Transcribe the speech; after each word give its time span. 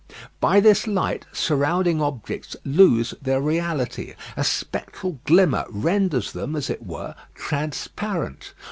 By 0.39 0.59
this 0.59 0.87
light, 0.87 1.27
surrounding 1.31 2.01
objects 2.01 2.55
lose 2.65 3.13
their 3.21 3.39
reality. 3.39 4.15
A 4.35 4.43
spectral 4.43 5.19
glimmer 5.25 5.63
renders 5.69 6.31
them, 6.31 6.55
as 6.55 6.71
it 6.71 6.83
were, 6.83 7.13
transparent. 7.35 8.55